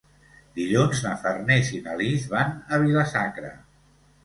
Dilluns 0.59 1.01
na 1.07 1.11
Farners 1.25 1.69
i 1.79 1.83
na 1.89 1.99
Lis 2.01 2.27
van 2.33 2.57
a 2.79 2.83
Vila-sacra. 2.87 3.55